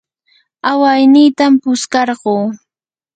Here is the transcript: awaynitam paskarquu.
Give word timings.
awaynitam 0.69 1.53
paskarquu. 1.63 2.35